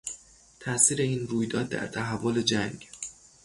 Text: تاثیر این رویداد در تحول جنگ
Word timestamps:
تاثیر 0.59 1.01
این 1.01 1.27
رویداد 1.27 1.69
در 1.69 1.87
تحول 1.87 2.41
جنگ 2.41 2.89